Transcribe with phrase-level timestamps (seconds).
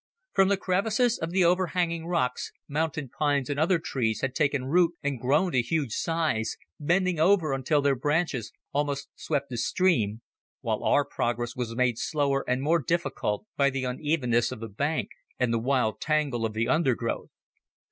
[0.33, 4.95] From the crevices of the overhanging rocks, mountain pines and other trees had taken root
[5.03, 10.21] and grown to huge size, bending over until their branches almost swept the stream,
[10.61, 15.09] while our progress was made slower and more difficult by the unevenness of the bank
[15.37, 17.29] and the wild tangle of the undergrowth.